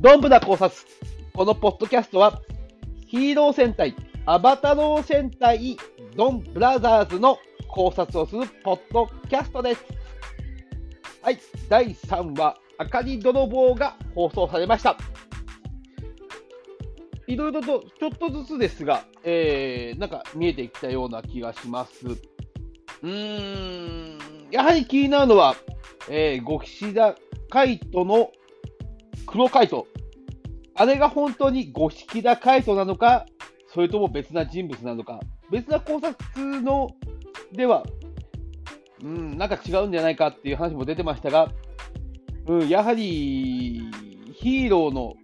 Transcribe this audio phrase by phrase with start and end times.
[0.00, 0.80] ドンブラ考察。
[1.34, 2.40] このポッドキャストは、
[3.06, 5.76] ヒーロー戦隊、アバタロー戦隊、
[6.16, 7.36] ドンブラザーズの
[7.68, 9.84] 考察をするポッドキャストです。
[11.20, 11.38] はい、
[11.68, 14.96] 第3話、あかり泥棒が放送されました。
[17.26, 22.06] いろいろと、ちょっとずつですが、えー、なんか見えてきたような気がします。
[22.06, 24.18] うーん、
[24.50, 25.56] やはり気になるのは、
[26.08, 27.16] えー、ゴ岸田
[27.50, 28.32] 海人の
[29.26, 29.84] 黒海斗。
[30.74, 33.26] あれが本当に五色田海斗なのか、
[33.72, 36.90] それとも別な人物なのか、別な考察の
[37.52, 37.84] では、
[39.02, 41.50] うん、なんか違うんじゃないかっていう話も出てましたが、
[42.46, 43.82] うん、やはり
[44.34, 45.14] ヒーローの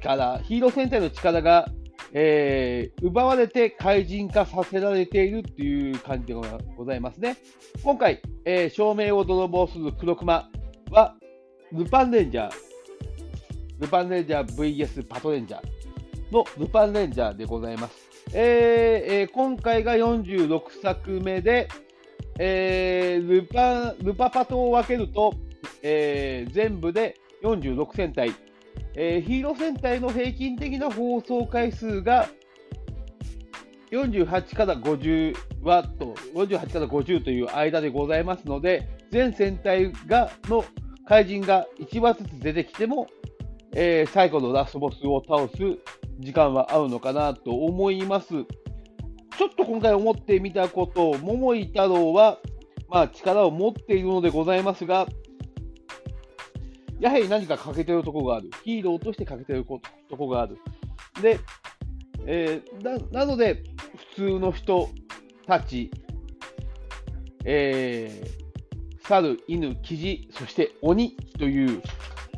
[0.00, 1.68] 力、ヒーロー戦隊の力が、
[2.12, 6.34] えー、奪われて怪人化させられているっていう感じで
[6.76, 7.36] ございますね。
[7.82, 10.48] 今回、えー、照明を泥棒する黒熊
[10.90, 11.16] は、
[11.72, 12.52] ルパンレンジャー、
[13.82, 18.08] ルパンレンジャー VS パトレンジャーのルパンレンジャーでございます。
[18.32, 21.68] えーえー、今回が46作目で、
[22.38, 25.34] えー、ルパルパパトを分けると、
[25.82, 28.32] えー、全部で46戦隊、
[28.94, 32.28] えー、ヒーロー戦隊の平均的な放送回数が
[33.90, 40.64] 48から50ワット、48から50という間でございますので、全戦隊がの
[41.04, 43.08] 怪人が1話ずつ出てきても、
[43.74, 45.56] えー、最後のラストボスを倒す
[46.18, 48.28] 時間は合うのかなと思います。
[48.28, 52.38] ちょっと今回思ってみたこと、桃井太郎は、
[52.88, 55.06] まあ、力を持っているのでございますが、
[57.00, 58.50] やはり何か欠けてるとこがある。
[58.62, 60.58] ヒーローとして欠けてるとこがある。
[61.20, 61.40] で、
[62.26, 63.64] えー、ななので、
[64.14, 64.90] 普通の人
[65.46, 65.90] たち、
[67.44, 71.82] えー、猿、犬、キジ、そして鬼という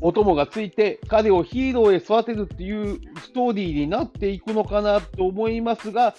[0.00, 6.14] お供がついて、彼をヒーローへ育てるっていうストーリーになっていくのかなと思いますが、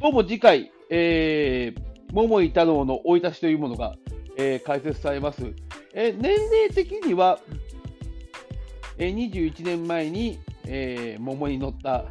[0.00, 1.82] どうも次回、えー、
[2.12, 3.94] 桃井太郎の生い立ちというものが、
[4.36, 5.42] えー、解説されます。
[5.94, 7.38] えー、年齢的には、
[8.98, 12.06] えー、21年前に、えー、桃に乗った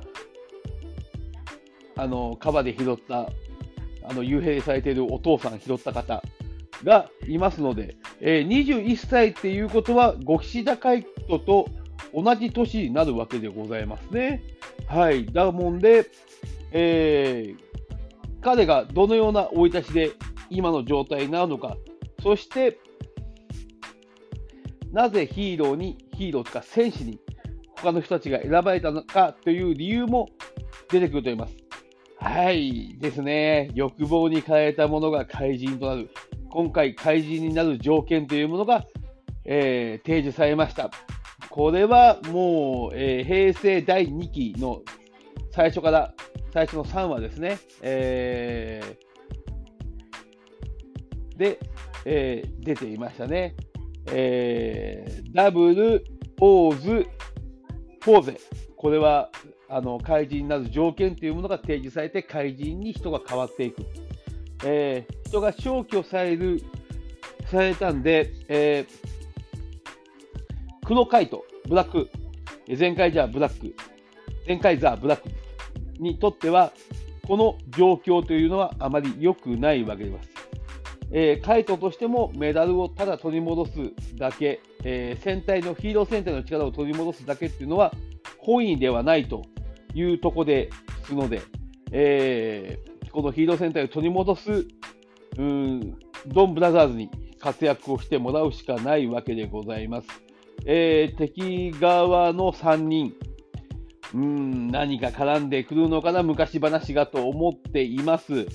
[1.96, 3.30] あの川で拾った
[4.04, 6.24] あの幽閉されているお父さん拾った方
[6.84, 11.68] がいますので、え、21歳っていうことは、ご岸田海人と
[12.14, 14.44] 同じ年になるわけでございますね。
[14.88, 15.26] はい。
[15.26, 16.06] だもんで、
[16.72, 17.70] えー、
[18.42, 20.12] 彼がどのような生い立ちで
[20.50, 21.78] 今の状態になるのか、
[22.22, 22.80] そして、
[24.92, 27.20] なぜヒーローに、ヒーローとか戦士に
[27.78, 30.30] 他の人たちが選ばれたのかという理由も
[30.90, 31.56] 出てくると思います。
[32.18, 33.72] はい、ですね。
[33.76, 36.10] 欲望に変えたものが怪人となる。
[36.50, 38.86] 今回、怪人になる条件というものが、
[39.46, 40.90] えー、提示されました。
[41.50, 44.82] これはもう、えー、平成第2期の
[45.52, 46.14] 最初から、
[46.54, 47.60] 最初の3話ですね。
[47.82, 51.60] えー、で、
[52.06, 53.56] えー、出ていましたね。
[54.12, 56.04] えー、 W、
[56.42, 57.08] オーズ、
[58.02, 58.38] フォーゼ。
[58.76, 59.30] これは
[59.68, 63.84] あの怪人になる条件というものが提示されて怪人に人が変わっていく。
[64.64, 66.62] えー、人が消去される
[67.48, 72.10] されたんで、えー、黒怪盗、ブラック、
[72.78, 73.76] ゼンカイジャブラック、
[74.48, 75.30] ゼンカイザーブラック
[76.00, 76.72] にとっては、
[77.28, 80.30] この状況というのはあまり良くないわけです。
[81.12, 83.72] えー、カイトとしてもメダルをただ取り戻す
[84.16, 87.94] だけ、えー、戦隊のヒーロー戦隊の力を取り戻すだけっていうのは
[88.38, 89.44] 本意ではないと
[89.96, 90.70] いうところで
[91.06, 91.42] すので、
[91.92, 92.78] え、
[93.22, 94.66] このヒーロー戦隊を取り戻す
[95.38, 95.98] うん
[96.28, 97.10] ドンブラザーズに
[97.40, 100.08] 活躍をしてもらうしかないわけでございます。
[100.66, 103.14] えー、敵側の3人、
[104.14, 108.48] うん何か絡んでくるのかな、昔話がと思っています。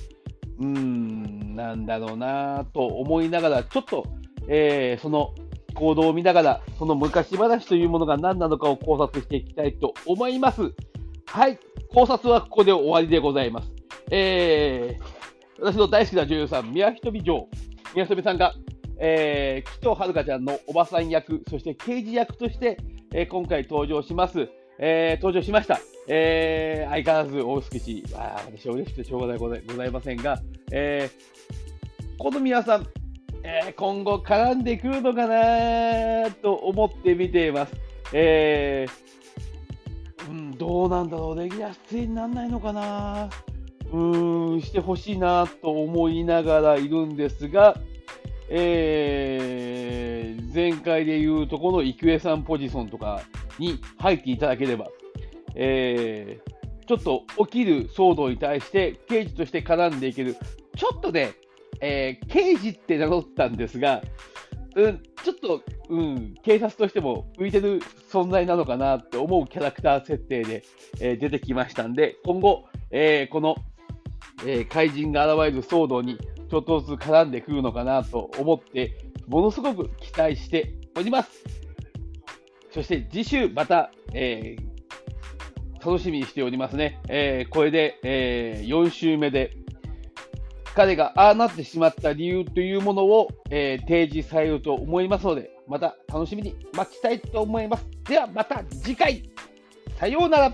[0.59, 4.03] うん、なんだろうなと思いながら、ちょっと、
[4.47, 5.33] えー、その
[5.73, 10.73] 行動を見ながら、その昔話というものが何なのかを考察していきたいと思います。
[11.25, 11.57] はい、
[11.91, 13.74] 考察はここで終わりでございます。
[14.11, 17.47] えー、私の大好きな女優さん、宮ひとみ嬢、
[17.93, 18.53] 宮ひとみさんが、
[18.99, 22.77] えー、紀藤遥ちゃんのおばさん役、そして刑事役として、
[23.13, 24.49] えー、今回登場します。
[24.77, 25.79] えー、登場しました。
[26.07, 30.39] えー、相変わらず大好きし、あ私は嬉しくてしょうがないございませんが、
[30.71, 32.87] えー、この皆さん、
[33.43, 37.73] えー、今後絡んでくるのかなと思って見ています。
[38.13, 43.29] えー、うん、どうなんだろう、レギュラー出演にならないのかな
[43.91, 47.77] うーん、してほしいなと思いながらいるんですが、
[48.49, 53.21] えー、前回で言うとこの郁恵さんポジションとか、
[53.59, 54.87] に入っていただければ、
[55.55, 60.35] えー、ちょっと起きる騒動に対して刑事として絡んでいける、
[60.75, 61.33] ちょっとね、
[61.81, 64.01] えー、刑事って名乗ったんですが、
[64.75, 70.63] うん、ちょっと、うん、警察としても浮いてる存在なのかなって思うキャラクター設定で、
[70.99, 73.55] えー、出てきましたんで、今後、えー、この、
[74.41, 76.17] えー、怪人が現れる騒動に
[76.49, 78.97] ちょっとずつ絡んでくるのかなと思って、
[79.27, 81.43] ものすごく期待しております。
[82.71, 86.99] そして次週また、えー、楽しみにしておりますね。
[87.07, 89.51] えー、これで、えー、4週目で、
[90.75, 97.87] 彼がああなってしまった理由というものを、え、提示されると思いますので、また楽しみに待ちたいと思います。
[98.09, 99.23] ではまた次回、
[99.97, 100.53] さようなら。